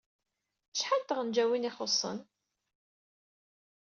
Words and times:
Acḥal 0.73 1.01
n 1.01 1.03
tɣenjayin 1.07 1.67
ay 1.67 1.69
ixuṣṣen? 1.73 2.19